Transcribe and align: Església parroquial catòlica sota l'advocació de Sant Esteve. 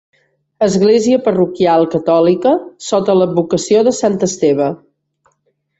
Església 0.67 1.19
parroquial 1.27 1.85
catòlica 1.97 2.55
sota 2.89 3.19
l'advocació 3.21 3.87
de 3.91 3.95
Sant 4.01 4.21
Esteve. 4.31 4.77